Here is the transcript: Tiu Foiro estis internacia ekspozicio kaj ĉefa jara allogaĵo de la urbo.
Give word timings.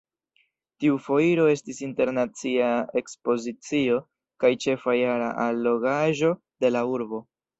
Tiu 0.83 0.95
Foiro 1.07 1.43
estis 1.49 1.81
internacia 1.87 2.69
ekspozicio 3.03 3.99
kaj 4.45 4.51
ĉefa 4.65 4.97
jara 5.01 5.31
allogaĵo 5.47 6.33
de 6.65 6.73
la 6.77 6.83
urbo. 6.97 7.21